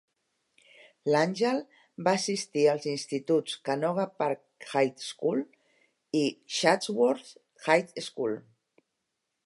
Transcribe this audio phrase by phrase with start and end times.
[1.15, 1.59] L'Angel
[2.07, 5.45] va assistir als instituts Canoga Park High School
[6.25, 6.25] i
[6.61, 7.33] Chatsworth
[7.71, 8.41] High School.